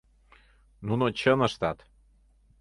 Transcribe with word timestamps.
Нуно 0.85 1.05
чын 1.19 1.39
ыштат. 1.47 1.77